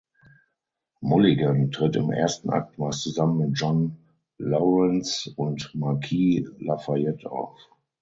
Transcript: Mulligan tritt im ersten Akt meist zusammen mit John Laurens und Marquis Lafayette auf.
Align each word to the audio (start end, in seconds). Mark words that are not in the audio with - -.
Mulligan 1.03 1.69
tritt 1.69 1.95
im 1.95 2.09
ersten 2.09 2.49
Akt 2.49 2.79
meist 2.79 3.03
zusammen 3.03 3.37
mit 3.37 3.51
John 3.53 3.97
Laurens 4.39 5.31
und 5.35 5.75
Marquis 5.75 6.49
Lafayette 6.57 7.31
auf. 7.31 7.59